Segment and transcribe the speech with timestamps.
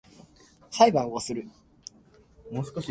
[0.71, 1.47] 裁判をする